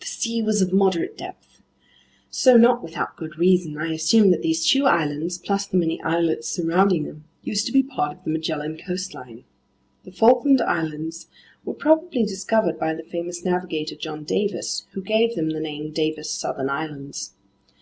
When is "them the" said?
15.34-15.60